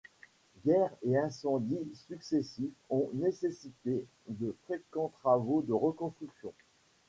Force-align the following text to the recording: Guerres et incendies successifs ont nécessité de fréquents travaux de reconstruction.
Guerres 0.65 0.89
et 1.03 1.15
incendies 1.15 1.87
successifs 2.07 2.73
ont 2.89 3.11
nécessité 3.13 4.07
de 4.27 4.55
fréquents 4.65 5.09
travaux 5.21 5.61
de 5.61 5.73
reconstruction. 5.73 6.53